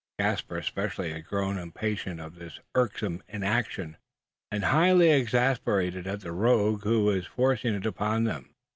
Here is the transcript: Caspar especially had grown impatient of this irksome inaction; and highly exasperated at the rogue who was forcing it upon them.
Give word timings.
Caspar 0.19 0.57
especially 0.57 1.11
had 1.13 1.27
grown 1.27 1.59
impatient 1.59 2.19
of 2.19 2.33
this 2.33 2.59
irksome 2.73 3.21
inaction; 3.27 3.97
and 4.51 4.63
highly 4.65 5.11
exasperated 5.11 6.07
at 6.07 6.21
the 6.21 6.31
rogue 6.31 6.83
who 6.83 7.03
was 7.03 7.27
forcing 7.27 7.75
it 7.75 7.85
upon 7.85 8.23
them. 8.23 8.55